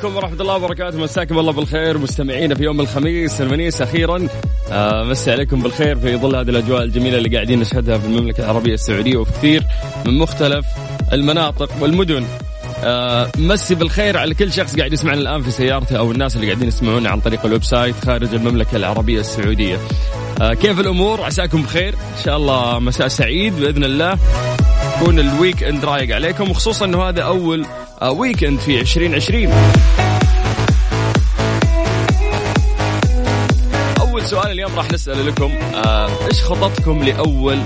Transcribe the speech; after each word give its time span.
عليكم 0.00 0.16
ورحمة 0.16 0.40
الله 0.40 0.54
وبركاته. 0.54 0.98
مساكم 0.98 1.38
الله 1.38 1.52
بالخير 1.52 1.98
مستمعينا 1.98 2.54
في 2.54 2.64
يوم 2.64 2.80
الخميس 2.80 3.40
الونيس 3.40 3.82
أخيرا. 3.82 4.28
آه 4.72 5.04
مسي 5.04 5.32
عليكم 5.32 5.62
بالخير 5.62 5.98
في 5.98 6.16
ظل 6.16 6.36
هذه 6.36 6.48
الأجواء 6.48 6.82
الجميلة 6.82 7.18
اللي 7.18 7.28
قاعدين 7.28 7.60
نشهدها 7.60 7.98
في 7.98 8.06
المملكة 8.06 8.44
العربية 8.44 8.74
السعودية 8.74 9.16
وفي 9.16 9.32
كثير 9.32 9.64
من 10.06 10.18
مختلف 10.18 10.66
المناطق 11.12 11.70
والمدن. 11.80 12.24
آه 12.84 13.30
مسي 13.38 13.74
بالخير 13.74 14.16
على 14.16 14.34
كل 14.34 14.52
شخص 14.52 14.76
قاعد 14.76 14.92
يسمعنا 14.92 15.20
الآن 15.20 15.42
في 15.42 15.50
سيارته 15.50 15.98
أو 15.98 16.12
الناس 16.12 16.36
اللي 16.36 16.46
قاعدين 16.46 16.68
يسمعونا 16.68 17.10
عن 17.10 17.20
طريق 17.20 17.46
ال 17.46 17.64
website 17.64 17.94
خارج 18.04 18.34
المملكة 18.34 18.76
العربية 18.76 19.20
السعودية. 19.20 19.78
آه 20.42 20.54
كيف 20.54 20.80
الأمور؟ 20.80 21.20
عساكم 21.20 21.62
بخير. 21.62 21.94
إن 21.94 22.24
شاء 22.24 22.36
الله 22.36 22.78
مساء 22.78 23.08
سعيد 23.08 23.60
بإذن 23.60 23.84
الله. 23.84 24.18
يكون 25.00 25.18
ال 25.18 25.62
weekend 25.62 25.84
رايق 25.84 26.14
عليكم 26.14 26.50
وخصوصا 26.50 26.84
إنه 26.84 27.02
هذا 27.02 27.22
أول 27.22 27.66
weekend 28.02 28.60
في 28.60 28.80
2020 28.80 29.52
سؤال 34.30 34.50
اليوم 34.50 34.74
راح 34.76 34.92
نسأل 34.92 35.26
لكم 35.26 35.50
آه، 35.74 36.08
إيش 36.26 36.44
خططكم 36.44 37.02
لأول 37.02 37.58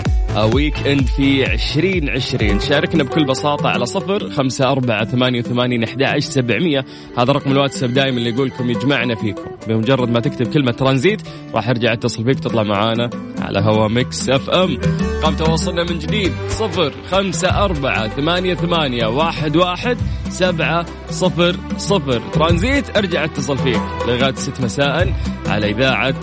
weekend 0.55 1.07
في 1.07 1.53
2020 1.53 2.61
شاركنا 2.61 3.05
بكل 3.05 3.25
بساطة 3.25 3.69
على 3.69 3.87
صفر 3.87 4.31
خمسة 4.31 4.73
أربعة 4.73 5.05
ثمانية 5.05 5.41
وثمانين 5.41 5.85
أحد 5.85 6.19
سبعمية. 6.19 6.85
هذا 7.19 7.33
رقم 7.33 7.53
الواتساب 7.53 7.95
دائما 7.95 8.19
اللي 8.19 8.31
يقولكم 8.31 8.71
يجمعنا 8.71 9.15
فيكم. 9.15 9.51
بمجرد 9.69 10.09
ما 10.11 10.21
تكتب 10.21 10.53
كلمة 10.53 10.73
ترانزيت 10.73 11.23
راح 11.55 11.69
ارجع 11.69 11.93
اتصل 11.93 12.25
فيك 12.25 12.41
تطلع 12.41 12.63
معانا 12.63 13.11
على 13.39 13.61
هوا 13.61 13.89
Mix 13.89 14.29
FM. 14.29 14.79
رقم 15.23 15.35
تواصلنا 15.35 15.85
من 15.85 15.99
جديد 15.99 16.33
صفر 16.49 16.93
خمسة 17.11 17.65
أربعة 17.65 18.09
ثمانية 18.09 18.55
ثمانية 18.55 19.07
واحد 19.07 19.57
واحد 19.57 19.99
سبعة 20.29 20.87
صفر 21.11 21.57
صفر. 21.77 22.23
ترانزيت 22.33 22.97
ارجع 22.97 23.25
اتصل 23.25 23.59
فيك. 23.59 23.81
لغاية 24.09 24.35
ست 24.35 24.61
مساء 24.61 25.15
على 25.47 25.71
إذاعة 25.71 26.15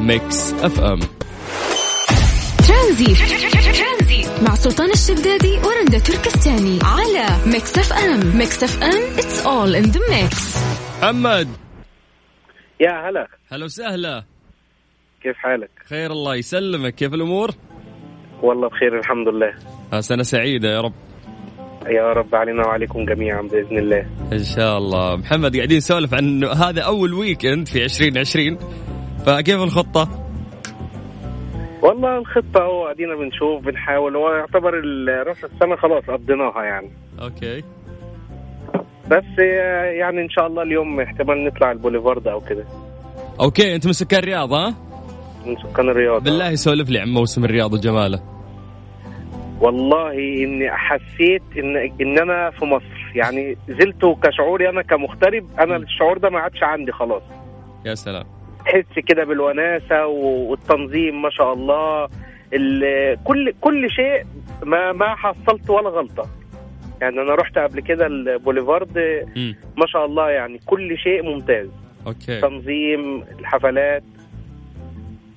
Mix 0.00 0.52
FM. 0.52 1.00
Tranzit. 2.68 3.18
مع 4.48 4.54
سلطان 4.54 4.90
الشدادي 4.90 5.58
ورندا 5.58 5.98
تركستاني 5.98 6.78
على 6.82 7.26
Mix 7.46 7.78
FM. 7.78 8.38
Mix 8.38 8.62
FM 8.64 9.18
it's 9.18 9.46
all 9.46 9.76
in 9.76 9.82
the 9.82 10.00
mix 10.10 10.56
محمد 11.02 11.48
يا 12.80 13.08
هلا. 13.08 13.26
هلا 13.52 13.64
وسهلا. 13.64 14.24
كيف 15.22 15.36
حالك؟ 15.36 15.70
خير 15.88 16.10
الله 16.10 16.36
يسلمك. 16.36 16.94
كيف 16.94 17.14
الأمور؟ 17.14 17.50
والله 18.42 18.68
بخير 18.68 18.98
الحمد 18.98 19.28
لله. 19.28 19.54
سنة 20.00 20.22
سعيدة 20.22 20.68
يا 20.68 20.80
رب. 20.80 20.92
يا 21.86 22.12
رب 22.12 22.34
علينا 22.34 22.66
وعليكم 22.66 23.04
جميعا 23.04 23.42
بإذن 23.42 23.78
الله. 23.78 24.06
إن 24.32 24.44
شاء 24.44 24.78
الله. 24.78 25.16
محمد 25.16 25.56
قاعدين 25.56 25.76
نسولف 25.76 26.14
عن 26.14 26.44
هذا 26.44 26.82
أول 26.82 27.14
weekend 27.14 27.68
في 27.68 27.84
2020 27.84 28.58
فكيف 29.26 29.62
الخطة؟ 29.62 30.08
والله 31.82 32.18
الخطة 32.18 32.62
هو 32.62 32.86
أدينا 32.86 33.14
بنشوف 33.16 33.64
بنحاول. 33.64 34.16
هو 34.16 34.30
يعتبر 34.32 34.74
راس 35.26 35.44
السنة 35.44 35.76
خلاص 35.76 36.04
قضيناها 36.04 36.64
يعني. 36.64 36.90
okay. 37.22 37.62
بس 39.10 39.38
يعني 39.98 40.22
إن 40.22 40.30
شاء 40.30 40.46
الله 40.46 40.62
اليوم 40.62 41.00
احتمال 41.00 41.44
نطلع 41.44 41.72
البوليفارد 41.72 42.28
أو 42.28 42.40
كده. 42.40 42.64
okay 43.40 43.74
أنت 43.74 43.86
من 43.86 43.92
سكان 43.92 44.18
الرياض 44.18 44.52
ها؟ 44.52 44.74
من 45.46 45.56
سكان 45.56 45.88
الرياض. 45.88 46.24
بالله 46.24 46.54
سولف 46.54 46.90
لي 46.90 46.98
عن 46.98 47.08
موسم 47.08 47.44
الرياض 47.44 47.72
وجماله. 47.72 48.20
والله 49.60 50.12
إني 50.12 50.70
حسيت 50.70 51.42
ان 51.58 51.76
إن 52.00 52.18
أنا 52.18 52.50
في 52.50 52.64
مصر. 52.64 53.12
يعني 53.14 53.56
زلت 53.68 54.18
كشعوري 54.22 54.68
أنا 54.68 54.82
كمغترب 54.82 55.46
أنا 55.60 55.76
الشعور 55.76 56.18
ده 56.18 56.30
ما 56.30 56.38
عادش 56.40 56.62
عندي 56.62 56.92
خلاص. 56.92 57.22
يا 57.86 57.94
سلام. 57.94 58.24
تحس 58.64 58.98
كده 59.06 59.24
بالوناسة 59.24 60.06
والتنظيم 60.06 61.22
ما 61.22 61.30
شاء 61.30 61.52
الله. 61.52 62.08
ال- 62.54 63.18
كل 63.24 63.52
كل 63.60 63.90
شيء 63.90 64.22
ما 64.64 64.92
ما 64.92 65.14
حصلت 65.14 65.70
ولا 65.70 65.88
غلطة. 65.88 66.26
يعني 67.00 67.20
أنا 67.20 67.34
رحت 67.34 67.58
قبل 67.58 67.80
كده 67.80 68.06
البوليفارد 68.06 68.98
ما 69.76 69.86
شاء 69.86 70.04
الله 70.06 70.30
يعني 70.30 70.60
كل 70.66 70.98
شيء 70.98 71.22
ممتاز. 71.22 71.68
Okay. 72.06 72.40
تنظيم 72.40 73.24
الحفلات 73.38 74.02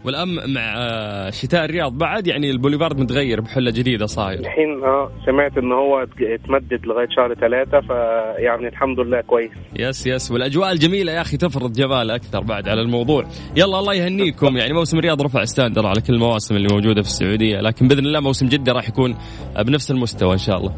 والان 0.06 0.54
مع 0.54 0.74
آه، 0.78 1.30
شتاء 1.30 1.66
الرياض 1.66 1.98
بعد 1.98 2.28
يعني 2.28 2.52
البوليفارد 2.52 3.00
متغير 3.00 3.42
بحلة 3.42 3.72
جديدة 3.72 4.06
صاير. 4.06 4.40
الحين 4.40 4.84
آه 4.84 5.12
سمعت 5.26 5.58
ان 5.58 5.72
هو 5.72 6.06
اتمدد 6.22 6.86
لغاية 6.86 7.08
شهر 7.18 7.34
ثلاثة 7.34 7.80
فيعني 7.82 8.68
الحمد 8.68 9.00
لله 9.00 9.22
كويس. 9.22 9.52
yes 9.80 10.08
yes. 10.08 10.32
والأجواء 10.32 10.72
الجميلة 10.72 11.12
يا 11.12 11.22
أخي 11.22 11.38
تفرض 11.38 11.74
جمال 11.74 12.12
أكثر 12.12 12.40
بعد 12.40 12.70
على 12.70 12.82
الموضوع. 12.82 13.24
يلا 13.56 13.80
الله 13.80 13.94
يهنيكم. 13.94 14.58
يعني 14.58 14.74
موسم 14.74 14.98
الرياض 14.98 15.22
رفع 15.22 15.44
standard 15.44 15.86
على 15.88 16.02
كل 16.02 16.14
المواسم 16.14 16.56
اللي 16.56 16.68
موجودة 16.72 17.02
في 17.02 17.08
السعودية 17.08 17.62
لكن 17.62 17.88
بإذن 17.88 18.06
الله 18.06 18.20
موسم 18.20 18.48
جدة 18.48 18.72
راح 18.74 18.90
يكون 18.90 19.16
بنفس 19.66 19.92
المستوى 19.92 20.34
إن 20.34 20.38
شاء 20.38 20.58
الله. 20.58 20.74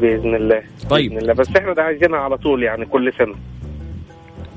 بإذن 0.00 0.34
الله 0.34 0.62
طيب. 0.90 1.10
باذن 1.10 1.22
الله. 1.22 1.34
بس 1.34 1.56
إحنا 1.56 1.72
ده 1.74 1.82
عايزينها 1.82 2.18
على 2.18 2.36
طول 2.36 2.62
يعني 2.62 2.84
كل 2.86 3.12
سنة. 3.18 3.34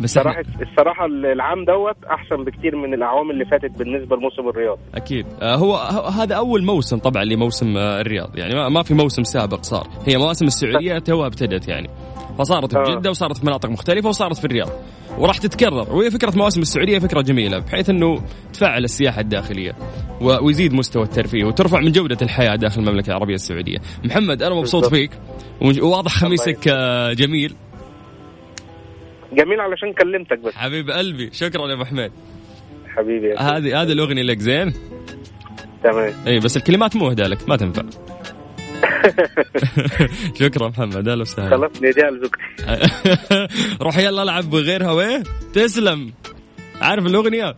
بس 0.01 0.17
الصراحة 0.17 0.41
الصراحة 0.61 1.05
العام 1.05 1.65
دوت 1.65 1.95
أحسن 2.11 2.43
بكتير 2.43 2.75
من 2.75 2.93
الاعوام 2.93 3.31
اللي 3.31 3.45
فاتت 3.45 3.71
بالنسبة 3.77 4.15
لموسم 4.15 4.49
الرياض. 4.49 4.77
أكيد. 4.95 5.25
آه، 5.41 5.55
هو 5.55 5.75
هذا 6.21 6.35
أول 6.35 6.63
موسم 6.63 6.97
طبعا 6.97 7.23
لموسم 7.23 7.77
آه، 7.77 8.01
الرياض. 8.01 8.37
يعني 8.37 8.69
ما- 8.69 8.83
في 8.83 8.93
موسم 8.93 9.23
سابق 9.23 9.61
صار. 9.63 9.87
هي 10.07 10.17
مواسم 10.17 10.45
السعودية 10.45 10.99
توها 10.99 11.27
ابتدت 11.27 11.67
يعني. 11.67 11.89
فصارت 12.37 12.71
في 12.71 12.79
آه. 12.79 12.95
جدة 12.95 13.09
وصارت 13.09 13.37
في 13.37 13.45
مناطق 13.45 13.69
مختلفة 13.69 14.09
وصارت 14.09 14.37
في 14.37 14.45
الرياض. 14.45 14.69
وراح 15.17 15.37
تتكرر. 15.37 15.95
وهي 15.95 16.11
فكرة 16.11 16.33
مواسم 16.37 16.61
السعودية 16.61 16.99
فكرة 16.99 17.21
جميلة 17.21 17.59
بحيث 17.59 17.89
إنه 17.89 18.21
تفعل 18.53 18.83
السياحة 18.83 19.21
الداخلية 19.21 19.71
ويزيد 20.21 20.73
مستوى 20.73 21.03
الترفيه 21.03 21.43
وترفع 21.45 21.79
من 21.79 21.91
جودة 21.91 22.17
الحياة 22.21 22.55
داخل 22.55 22.81
المملكة 22.81 23.09
العربية 23.09 23.35
السعودية. 23.35 23.77
محمد 24.05 24.43
أنا 24.43 24.55
مبسوط. 24.55 24.85
فيك. 24.85 25.11
وواضح 25.81 26.11
خميسك 26.11 26.67
جميل. 27.17 27.55
جميل 29.31 29.59
علشان 29.59 29.93
كلمتك 29.93 30.39
بس. 30.39 30.53
حبيب 30.55 30.89
قلبي 30.89 31.29
شكرا 31.33 31.67
يا 31.67 31.73
أبو 31.73 31.85
حميد. 31.85 32.11
حبيبي. 32.87 33.33
هذه 33.33 33.81
هذه 33.81 33.91
الأغنية 33.91 34.23
لك 34.23 34.39
زين؟ 34.39 34.73
تمام. 35.83 36.13
إي 36.27 36.39
بس 36.39 36.57
الكلمات 36.57 36.95
مو 36.95 37.11
لك 37.11 37.49
ما 37.49 37.55
تنفع. 37.55 37.83
شكرا 40.39 40.67
محمد 40.67 41.07
أهلا 41.07 41.21
وسهلا. 41.21 41.69
نديها 41.81 42.11
لزوجتي 42.11 42.41
روح 43.85 43.97
يلا 43.97 44.23
العب 44.23 44.49
بغيرها 44.49 44.91
وين؟ 44.91 45.23
تسلم. 45.53 46.13
عارف 46.81 47.05
الأغنية؟ 47.05 47.55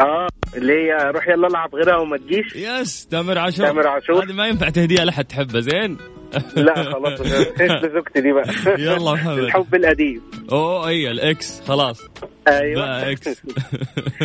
آه. 0.00 0.28
اللي 0.56 0.72
هي 0.72 1.10
روح 1.14 1.28
يلا 1.28 1.46
العب 1.46 1.74
غيرها 1.74 1.96
وما 1.96 2.16
تجيش. 2.16 2.56
yes 2.56 3.06
تامر 3.06 3.38
عاشور. 3.38 3.66
تامر 3.66 3.86
عاشور. 3.86 4.24
هذه 4.24 4.32
ما 4.32 4.46
ينفع 4.48 4.68
تهديها 4.68 5.04
لحد 5.04 5.24
تحبه 5.24 5.60
زين؟ 5.60 5.96
لا 6.56 6.82
خلاص 6.82 7.20
لزوجتي 7.84 8.20
دي 8.20 8.32
بقى؟ 8.32 8.78
يلا 8.78 9.12
محمد. 9.12 9.38
الحب 9.44 9.74
القديم 9.74 10.22
أوه 10.52 10.88
أي 10.88 11.10
ال 11.10 11.23
ex. 11.23 11.60
خلاص. 11.68 12.00
أيوه. 12.48 12.86
لا 12.86 13.10
ex. 13.10 13.42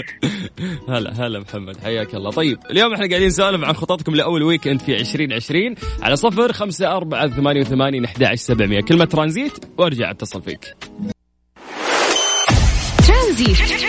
هلا 0.89 1.13
هلا 1.27 1.39
محمد 1.39 1.77
حياك 1.77 2.15
الله. 2.15 2.31
طيب 2.31 2.57
اليوم 2.71 2.93
إحنا 2.93 3.07
قاعدين 3.07 3.27
نسولف 3.27 3.63
عن 3.63 3.73
خططكم 3.73 4.15
لأول 4.15 4.43
weekend 4.43 4.79
في 4.81 4.95
2020 4.95 5.75
على 6.01 6.15
صفر 6.15 6.53
خمسة 6.53 6.91
أربعة 6.97 7.27
ثمانية 7.27 7.61
وثمانين 7.61 8.05
أحد 8.05 8.23
عشر 8.23 8.35
سبعمية. 8.35 8.81
كلمة 8.81 9.05
ترانزيت 9.05 9.65
وأرجع 9.77 10.11
أتصل 10.11 10.41
فيك. 10.41 10.75
ترانزيت. 13.07 13.88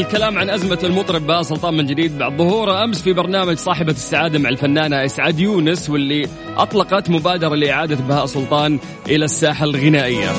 الكلام 0.00 0.38
عن 0.38 0.50
أزمة 0.50 0.78
المطرب 0.84 1.26
بهاء 1.26 1.42
سلطان 1.42 1.74
من 1.74 1.86
جديد 1.86 2.18
بعد 2.18 2.38
ظهوره 2.38 2.84
أمس 2.84 3.02
في 3.02 3.12
برنامج 3.12 3.56
صاحبة 3.56 3.92
السعادة 3.92 4.38
مع 4.38 4.48
الفنانة 4.48 5.04
إسعاد 5.04 5.38
يونس 5.38 5.90
واللي 5.90 6.28
أطلقت 6.56 7.10
مبادرة 7.10 7.54
لإعادة 7.54 7.96
بهاء 7.96 8.26
سلطان 8.26 8.78
إلى 9.08 9.24
الساحة 9.24 9.64
الغنائية. 9.64 10.30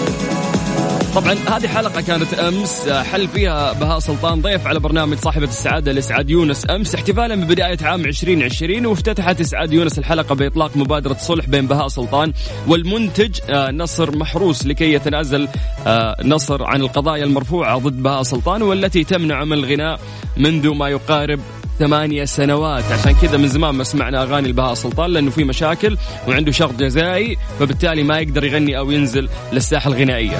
طبعا 1.15 1.33
هذه 1.33 1.67
حلقة 1.67 2.01
كانت 2.01 2.33
أمس 2.33 2.89
حل 2.89 3.27
فيها 3.27 3.73
بهاء 3.73 3.99
سلطان 3.99 4.41
ضيف 4.41 4.67
على 4.67 4.79
برنامج 4.79 5.17
صاحبة 5.17 5.45
السعادة 5.45 5.91
لإسعاد 5.91 6.29
يونس. 6.29 6.69
أمس 6.69 6.95
احتفالا 6.95 7.35
ببداية 7.35 7.77
عام 7.81 8.05
2020 8.05 8.85
وافتتحت 8.85 9.41
إسعاد 9.41 9.73
يونس 9.73 9.99
الحلقة 9.99 10.35
بإطلاق 10.35 10.77
مبادرة 10.77 11.17
صلح 11.19 11.45
بين 11.45 11.67
بهاء 11.67 11.87
سلطان 11.87 12.33
والمنتج 12.67 13.39
آه، 13.49 13.71
نصر 13.71 14.17
محروس 14.17 14.65
لكي 14.65 14.93
يتنازل 14.93 15.47
آه، 15.87 16.17
نصر 16.23 16.63
عن 16.63 16.81
القضايا 16.81 17.23
المرفوعة 17.23 17.77
ضد 17.77 18.03
بهاء 18.03 18.23
سلطان 18.23 18.61
والتي 18.61 19.03
تمنع 19.03 19.43
من 19.43 19.53
الغناء 19.53 19.99
منذ 20.37 20.69
ما 20.69 20.89
يقارب 20.89 21.39
ثمانية 21.81 22.25
سنوات. 22.25 22.83
عشان 22.83 23.11
كذا 23.11 23.37
من 23.37 23.47
زمان 23.47 23.75
ما 23.75 23.83
سمعنا 23.83 24.23
أغاني 24.23 24.47
البهاء 24.47 24.73
سلطان 24.73 25.09
لأنه 25.09 25.31
في 25.31 25.43
مشاكل 25.43 25.97
وعنده 26.27 26.51
شرط 26.51 26.73
جزائي 26.73 27.37
فبالتالي 27.59 28.03
ما 28.03 28.19
يقدر 28.19 28.43
يغني 28.43 28.77
أو 28.77 28.91
ينزل 28.91 29.29
للساحة 29.53 29.89
الغنائية. 29.89 30.37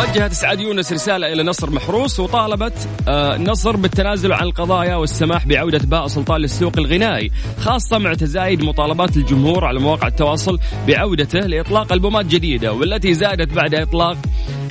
وجهت 0.00 0.32
سعاد 0.32 0.60
يونس 0.60 0.92
رسالة 0.92 1.32
إلى 1.32 1.42
نصر 1.42 1.70
محروس 1.70 2.20
وطالبت 2.20 2.88
آه، 3.08 3.36
نصر 3.36 3.76
بالتنازل 3.76 4.32
عن 4.32 4.42
القضايا 4.42 4.96
والسماح 4.96 5.46
بعودة 5.46 5.80
باء 5.84 6.06
سلطان 6.06 6.40
للسوق 6.40 6.72
الغنائي 6.78 7.30
خاصة 7.58 7.98
مع 7.98 8.14
تزايد 8.14 8.64
مطالبات 8.64 9.16
الجمهور 9.16 9.64
على 9.64 9.80
مواقع 9.80 10.08
التواصل 10.08 10.58
بعودته 10.88 11.40
لإطلاق 11.40 11.92
ألبومات 11.92 12.26
جديدة 12.26 12.72
والتي 12.72 13.14
زادت 13.14 13.52
بعد 13.52 13.74
إطلاق 13.74 14.16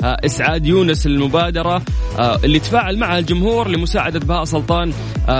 آه، 0.03 0.17
إسعاد 0.25 0.65
يونس 0.65 1.05
المبادرة 1.05 1.81
آه، 2.19 2.39
اللي 2.43 2.59
تفاعل 2.59 2.97
معها 2.97 3.19
الجمهور 3.19 3.67
لمساعدة 3.67 4.19
بهاء 4.19 4.43
سلطان 4.43 4.91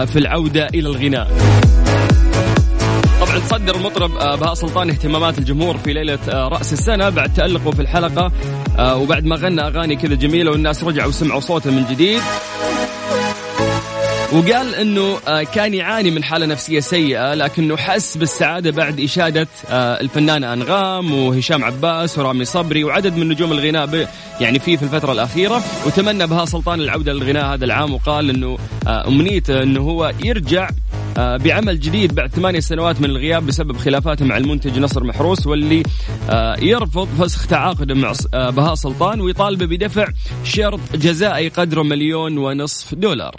في 0.05 0.19
العودة 0.19 0.67
إلى 0.67 0.89
الغناء. 0.89 1.31
طبعا 3.21 3.39
تصدر 3.39 3.75
المطرب 3.75 4.11
بهاء 4.39 4.53
سلطان 4.53 4.89
اهتمامات 4.89 5.37
الجمهور 5.37 5.77
في 5.77 5.93
ليلة 5.93 6.19
رأس 6.27 6.73
السنة 6.73 7.09
بعد 7.09 7.33
تألقه 7.33 7.71
في 7.71 7.81
الحلقة 7.81 8.31
آه، 8.79 8.97
وبعد 8.97 9.25
ما 9.25 9.35
غنى 9.35 9.61
أغاني 9.61 9.95
كذا 9.95 10.15
جميلة 10.15 10.51
والناس 10.51 10.83
رجعوا 10.83 11.11
سمعوا 11.11 11.39
صوته 11.39 11.71
من 11.71 11.85
جديد. 11.91 12.21
وقال 14.33 14.75
إنه 14.75 15.19
آه، 15.27 15.43
كان 15.43 15.73
يعاني 15.73 16.11
من 16.11 16.23
حالة 16.23 16.45
نفسية 16.45 16.79
سيئة 16.79 17.33
لكنه 17.33 17.77
حس 17.77 18.17
بالسعادة 18.17 18.71
بعد 18.71 18.99
إشادة 18.99 19.47
آه، 19.69 20.01
الفنانة 20.01 20.53
أنغام 20.53 21.13
وهشام 21.13 21.63
عباس 21.63 22.17
ورامي 22.17 22.45
صبري 22.45 22.83
وعدد 22.83 23.17
من 23.17 23.27
نجوم 23.27 23.51
الغناء 23.51 24.09
يعني 24.41 24.59
فيه 24.59 24.77
في 24.77 24.83
الفترة 24.83 25.11
الأخيرة 25.11 25.63
وتمنى 25.85 26.27
بها 26.27 26.45
سلطان 26.45 26.81
العودة 26.81 27.13
للغناء 27.13 27.53
هذا 27.53 27.65
العام 27.65 27.93
وقال 27.93 28.29
إنه 28.29 28.57
أمنيته 28.87 29.63
إنه 29.63 29.81
هو 29.81 30.11
يرجع 30.23 30.69
آه، 31.17 31.37
بعمل 31.37 31.79
جديد 31.79 32.15
بعد 32.15 32.29
ثمانية 32.31 32.59
سنوات 32.59 33.01
من 33.01 33.09
الغياب 33.09 33.45
بسبب 33.45 33.77
خلافاته 33.77 34.25
مع 34.25 34.37
المنتج 34.37 34.79
نصر 34.79 35.03
محروس 35.03 35.47
واللي 35.47 35.83
آه، 36.29 36.55
يرفض 36.59 37.07
فسخ 37.19 37.47
تعاقده 37.47 37.95
مع 37.95 38.13
آه، 38.33 38.49
بهاء 38.49 38.75
سلطان 38.75 39.21
ويطالبه 39.21 39.65
بدفع 39.65 40.07
شرط 40.43 40.79
جزائي 40.95 41.49
قدره 41.49 41.83
مليون 41.83 42.37
ونصف 42.37 42.95
دولار. 42.95 43.35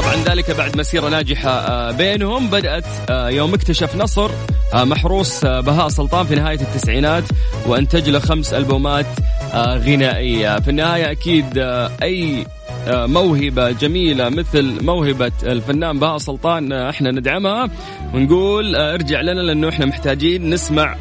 طبعا 0.00 0.14
ذلك 0.14 0.50
بعد 0.50 0.76
مسيرة 0.76 1.08
ناجحة 1.08 1.90
بينهم 1.90 2.50
بدأت 2.50 2.84
يوم 3.10 3.54
اكتشف 3.54 3.96
نصر 3.96 4.30
محروس 4.74 5.44
بهاء 5.44 5.88
سلطان 5.88 6.26
في 6.26 6.34
نهاية 6.34 6.60
التسعينات 6.60 7.24
وأنتج 7.66 8.10
له 8.10 8.18
خمس 8.18 8.54
ألبومات 8.54 9.06
غنائية. 9.54 10.60
في 10.60 10.70
النهاية 10.70 11.10
أكيد 11.10 11.58
أي 12.02 12.46
آه، 12.86 13.06
موهبة 13.06 13.70
جميلة 13.70 14.28
مثل 14.28 14.84
موهبة 14.84 15.32
الفنان 15.42 15.98
بهاء 15.98 16.18
سلطان 16.18 16.72
آه، 16.72 16.90
إحنا 16.90 17.10
ندعمها 17.10 17.70
ونقول 18.14 18.76
آه، 18.76 18.94
ارجع 18.94 19.20
لنا 19.20 19.40
لأنه 19.40 19.68
إحنا 19.68 19.86
محتاجين 19.86 20.50
نسمع 20.50 20.96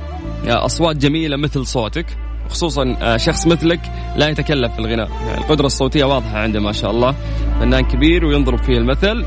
أصوات 0.46 0.98
جميلة 0.98 1.38
مثل 1.38 1.66
صوتك. 1.66 2.06
خصوصا 2.50 3.18
شخص 3.18 3.48
مثلك 3.48 3.80
لا 4.16 4.30
يتكلف 4.30 4.74
في 4.74 4.80
الغناء. 4.80 5.10
يعني 5.28 5.38
القدرة 5.38 5.66
الصوتية 5.66 6.04
واضحة 6.04 6.38
عنده 6.38 6.60
ما 6.60 6.72
شاء 6.72 6.92
الله. 6.92 7.16
فنان 7.60 7.82
كبير 7.82 8.26
وينضرب 8.26 8.64
فيه 8.64 8.78
المثل. 8.78 9.26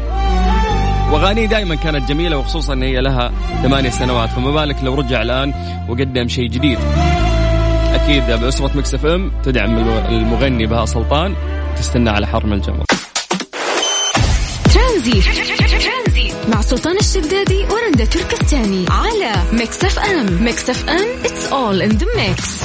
وأغانيه 1.12 1.46
دائما 1.46 1.74
كانت 1.74 2.08
جميلة 2.08 2.36
وخصوصا 2.36 2.72
ان 2.72 2.82
هي 2.82 3.00
لها 3.00 3.32
ثمانية 3.62 3.90
سنوات. 3.90 4.28
فما 4.28 4.50
بالك 4.50 4.76
لو 4.84 4.94
رجع 4.94 5.22
الآن 5.22 5.54
وقدم 5.88 6.28
شيء 6.28 6.48
جديد. 6.48 6.78
أكيد 7.94 8.26
بأسرة 8.26 8.70
Mix 8.74 8.94
FM 8.94 9.32
تدعم 9.44 9.78
المغني 10.08 10.66
بهاء 10.66 10.84
سلطان. 10.84 11.34
تستنى 11.76 12.10
على 12.10 12.26
أحر 12.26 12.42
من 12.42 12.52
الجمر 12.52 12.84
ترانزيت 14.74 15.22
مع 16.48 16.60
سلطان 16.60 16.96
الشدادي 16.96 17.64
ورندا 17.70 18.04
تركستاني 18.04 18.84
على 18.90 19.32
Mix 19.52 19.84
FM. 19.84 20.44
Mix 20.44 20.70
FM 20.70 21.22
it's 21.24 21.52
all 21.52 21.90
in 21.90 21.98
the 21.98 22.06
mix. 22.16 22.64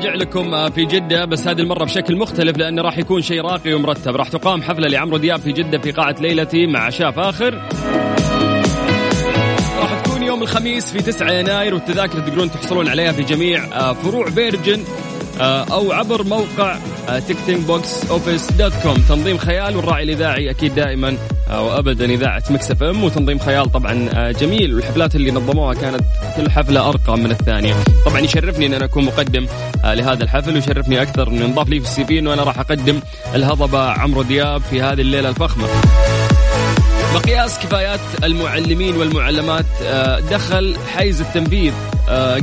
راجع 0.00 0.14
لكم 0.14 0.70
في 0.70 0.84
جدة 0.84 1.24
بس 1.24 1.48
هذه 1.48 1.60
المرة 1.60 1.84
بشكل 1.84 2.16
مختلف 2.16 2.56
لأنه 2.56 2.82
راح 2.82 2.98
يكون 2.98 3.22
شيء 3.22 3.40
راقي 3.40 3.74
ومرتب. 3.74 4.16
راح 4.16 4.28
تقام 4.28 4.62
حفلة 4.62 4.88
لعمرو 4.88 5.16
دياب 5.16 5.40
في 5.40 5.52
جدة 5.52 5.78
في 5.78 5.90
قاعة 5.90 6.14
ليلتي 6.20 6.66
مع 6.66 6.80
عشاء 6.80 7.10
فاخر 7.10 7.54
راح 9.80 10.00
تكون 10.00 10.22
يوم 10.22 10.42
الخميس 10.42 10.92
في 10.92 11.02
9 11.02 11.32
يناير 11.32 11.74
والتذاكر 11.74 12.20
تقدرون 12.20 12.50
تحصلون 12.50 12.88
عليها 12.88 13.12
في 13.12 13.22
جميع 13.22 13.64
آه، 13.64 13.92
فروع 13.92 14.30
Virgin 14.30 14.84
آه، 15.40 15.64
أو 15.72 15.92
عبر 15.92 16.24
موقع 16.24 16.76
ticketing 17.26 17.66
box 17.66 18.10
office 18.10 18.52
dot 18.52 18.72
com 18.82 18.96
تنظيم 19.08 19.38
خيال 19.38 19.76
والراعي 19.76 20.02
الإذاعي 20.02 20.50
أكيد 20.50 20.74
دائما 20.74 21.08
آه، 21.08 21.39
وابدا 21.58 22.04
إذاعة 22.04 22.42
Mix 22.50 22.70
FM 22.70 23.04
وتنظيم 23.04 23.38
خيال 23.38 23.72
طبعا 23.72 24.08
آه، 24.14 24.30
جميل. 24.30 24.74
والحفلات 24.74 25.14
اللي 25.16 25.30
نظموها 25.30 25.74
كانت 25.74 26.00
كل 26.36 26.50
حفلة 26.50 26.88
أرقى 26.88 27.18
من 27.18 27.30
الثانية. 27.30 27.74
طبعا 28.06 28.20
يشرفني 28.20 28.66
إن 28.66 28.74
أنا 28.74 28.84
أكون 28.84 29.04
مقدم 29.04 29.46
لهذا 29.84 30.24
الحفل 30.24 30.54
ويشرفني 30.54 31.02
أكثر 31.02 31.28
انه 31.28 31.44
ينضاف 31.44 31.68
لي 31.68 31.80
في 31.80 31.86
السي 31.86 32.04
في 32.04 32.18
إنه 32.18 32.34
أنا 32.34 32.42
راح 32.42 32.58
أقدم 32.58 33.00
الهضبة 33.34 33.90
عمرو 33.90 34.22
دياب 34.22 34.62
في 34.70 34.82
هذه 34.82 35.00
الليلة 35.00 35.28
الفخمة. 35.28 35.66
مقياس 37.14 37.58
كفايات 37.58 38.00
المعلمين 38.24 38.96
والمعلمات 38.96 39.64
دخل 40.30 40.76
حيز 40.94 41.20
التنفيذ 41.20 41.72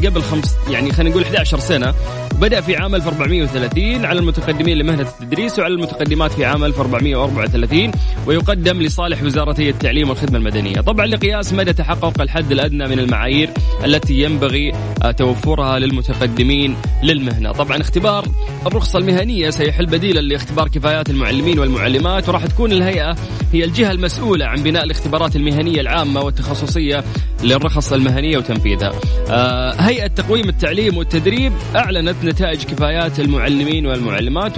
قبل 0.05 0.21
خمس 0.21 0.55
يعني 0.69 0.91
خلينا 0.93 1.09
نقول 1.09 1.23
11 1.23 1.59
سنة 1.59 1.93
بدأ 2.41 2.61
في 2.61 2.75
عام 2.75 2.95
1430 2.95 4.05
على 4.05 4.19
المتقدمين 4.19 4.77
لمهنة 4.77 5.01
التدريس 5.01 5.59
وعلى 5.59 5.73
المتقدمات 5.73 6.31
في 6.31 6.45
عام 6.45 6.63
1434 6.63 7.91
ويقدم 8.27 8.81
لصالح 8.81 9.23
وزارتي 9.23 9.69
التعليم 9.69 10.09
والخدمة 10.09 10.37
المدنية. 10.37 10.81
طبعا 10.81 11.05
لقياس 11.05 11.53
مدى 11.53 11.73
تحقق 11.73 12.21
الحد 12.21 12.51
الأدنى 12.51 12.87
من 12.87 12.99
المعايير 12.99 13.49
التي 13.85 14.13
ينبغي 14.13 14.73
آه، 15.03 15.11
توفرها 15.11 15.79
للمتقدمين 15.79 16.75
للمهنة. 17.03 17.51
طبعا 17.51 17.81
اختبار 17.81 18.25
الرخصة 18.65 18.99
المهنية 18.99 19.49
سيحل 19.49 19.85
بديلا 19.85 20.19
لاختبار 20.19 20.67
كفايات 20.67 21.09
المعلمين 21.09 21.59
والمعلمات 21.59 22.29
وراح 22.29 22.45
تكون 22.45 22.71
الهيئة 22.71 23.15
هي 23.53 23.63
الجهة 23.63 23.91
المسؤولة 23.91 24.45
عن 24.45 24.63
بناء 24.63 24.83
الاختبارات 24.83 25.35
المهنية 25.35 25.81
العامة 25.81 26.21
والتخصصية 26.21 27.03
للرخص 27.43 27.93
المهنية 27.93 28.37
وتنفيذها. 28.37 28.91
آه، 29.29 29.73
هيئة 29.79 30.07
تقويم 30.07 30.49
التعليم 30.49 30.97
والتدريب 30.97 31.53
أعلنت 31.75 32.15
نتائج 32.27 32.63
كفايات 32.63 33.19
المعلمين 33.19 33.85
والمعلمات 33.85 34.53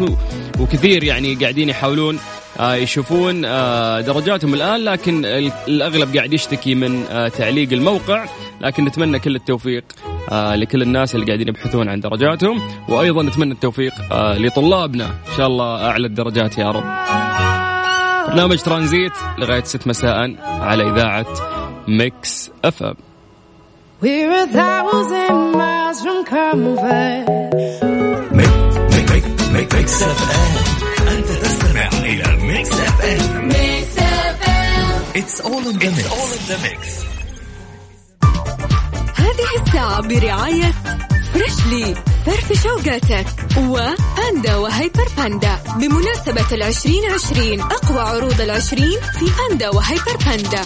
وكثير 0.60 1.04
يعني 1.04 1.36
قاعدين 1.36 1.70
يحاولون 1.70 2.20
آه، 2.60 2.76
يشوفون 2.76 3.46
آه، 3.46 4.02
درجاتهم 4.02 4.54
الآن 4.54 4.84
لكن 4.84 5.26
الأغلب 5.68 6.16
قاعد 6.16 6.34
يشتكي 6.34 6.76
من 6.76 7.04
آه، 7.10 7.28
تعليق 7.28 7.74
الموقع 7.74 8.26
لكن 8.62 8.86
نتمنى 8.86 9.20
كل 9.20 9.36
التوفيق 9.36 9.84
لكل 10.32 10.82
الناس 10.82 11.16
اللي 11.16 11.26
قاعدين 11.26 11.48
يبحثون 11.48 11.90
عن 11.90 12.00
درجاتهم 12.00 12.62
وأيضا 12.90 13.24
نتمنى 13.24 13.52
التوفيق 13.52 13.94
لطلابنا 14.14 15.06
إن 15.06 15.38
شاء 15.38 15.48
الله 15.48 15.88
أعلى 15.90 16.08
الدرجات 16.08 16.58
يا 16.58 16.72
رب. 16.72 16.84
برنامج 18.30 18.62
ترانزيت 18.62 19.14
لغاية 19.38 19.64
6 19.64 19.88
مساء 19.88 20.36
على 20.44 20.90
إذاعة 20.90 21.26
Mix 21.88 22.52
FM. 22.66 22.96
We're 24.02 24.32
a 24.32 24.48
thousand 24.48 25.52
miles 25.58 26.02
from 26.04 26.24
comfort. 26.24 27.39
Mix 30.00 30.06
FM. 30.06 31.08
أنت 31.08 31.28
تستمع 31.28 31.88
إلى 31.94 32.38
Mix 32.38 32.72
FM. 32.72 33.48
Mix 33.48 33.98
FM. 33.98 35.04
It's 35.16 35.42
all 35.42 35.64
in 35.72 35.78
the 35.78 35.90
mix. 35.90 36.00
It's 36.00 36.12
all 36.12 36.32
in 36.38 36.44
the 36.50 36.58
mix. 36.64 36.88
هذه 39.16 39.64
الساعة 39.68 40.02
برعاية 40.02 40.74
Freshly 41.34 41.96
فرفش 42.26 42.64
أوقاتك 42.64 43.26
وباندا 43.58 44.56
وهيبر 44.56 45.08
باندا 45.18 45.60
بمناسبة 45.78 46.56
العشرين 46.56 47.04
عشرين 47.12 47.62
أقوى 47.62 48.00
عروض 48.00 48.42
العشرين 48.42 49.00
في 49.20 49.26
باندا 49.38 49.70
وهيبر 49.70 50.18
باندا 50.26 50.66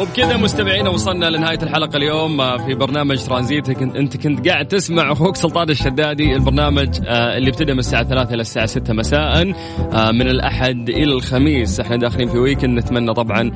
وبكذا 0.00 0.36
مستمعينا 0.36 0.90
وصلنا 0.90 1.30
لنهاية 1.30 1.58
الحلقة 1.62 1.96
اليوم. 1.96 2.40
آه، 2.40 2.56
في 2.56 2.74
برنامج 2.74 3.24
ترانزيت 3.24 3.68
انت 3.68 4.16
كنت 4.16 4.48
قاعد 4.48 4.66
تسمع 4.66 5.10
أخوك 5.12 5.36
سلطان 5.36 5.70
الشدادي 5.70 6.36
البرنامج 6.36 6.88
آه، 7.06 7.36
اللي 7.36 7.50
ابتدى 7.50 7.72
من 7.72 7.78
الساعة 7.78 8.04
3 8.04 8.34
إلى 8.34 8.40
الساعة 8.40 8.66
6 8.66 8.92
مساء. 8.92 9.54
آه، 9.92 10.10
من 10.10 10.28
الأحد 10.28 10.88
إلى 10.88 11.12
الخميس. 11.12 11.80
إحنا 11.80 11.96
داخلين 11.96 12.28
في 12.28 12.38
ويكند 12.38 12.78
نتمنى 12.78 13.14
طبعا 13.14 13.50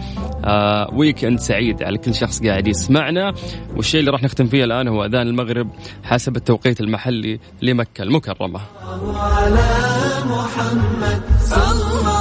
ويكند 0.92 1.38
سعيد 1.38 1.82
على 1.82 1.98
كل 1.98 2.14
شخص 2.14 2.42
قاعد 2.42 2.68
يسمعنا. 2.68 3.34
والشيء 3.76 4.00
اللي 4.00 4.10
راح 4.10 4.22
نختم 4.22 4.46
فيه 4.46 4.64
الآن 4.64 4.88
هو 4.88 5.04
أذان 5.04 5.26
المغرب 5.26 5.70
حسب 6.04 6.36
التوقيت 6.36 6.80
المحلي 6.80 7.38
لمكة 7.62 8.02
المكرمة. 8.02 8.60
على 9.14 9.68
محمد 10.26 11.22
صلى 11.40 12.17